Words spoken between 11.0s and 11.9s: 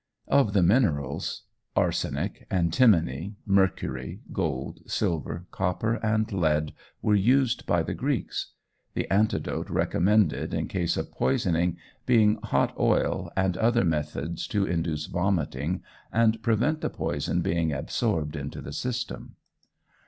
poisoning